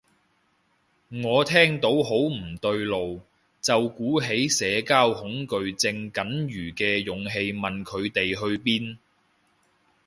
[1.23, 3.21] 我聽到好唔對路，
[3.61, 8.97] 就鼓起社交恐懼症僅餘嘅勇氣問佢哋去邊